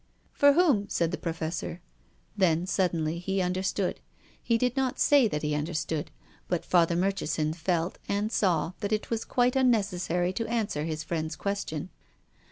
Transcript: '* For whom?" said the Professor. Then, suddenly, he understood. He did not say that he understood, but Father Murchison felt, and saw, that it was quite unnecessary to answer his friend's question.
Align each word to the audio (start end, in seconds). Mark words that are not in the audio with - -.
'* 0.17 0.33
For 0.33 0.53
whom?" 0.53 0.89
said 0.89 1.11
the 1.11 1.17
Professor. 1.19 1.79
Then, 2.35 2.65
suddenly, 2.65 3.19
he 3.19 3.39
understood. 3.39 3.99
He 4.41 4.57
did 4.57 4.75
not 4.75 4.97
say 4.97 5.27
that 5.27 5.43
he 5.43 5.53
understood, 5.53 6.09
but 6.47 6.65
Father 6.65 6.95
Murchison 6.95 7.53
felt, 7.53 7.99
and 8.09 8.31
saw, 8.31 8.73
that 8.79 8.91
it 8.91 9.11
was 9.11 9.23
quite 9.23 9.55
unnecessary 9.55 10.33
to 10.33 10.47
answer 10.47 10.85
his 10.85 11.03
friend's 11.03 11.35
question. 11.35 11.91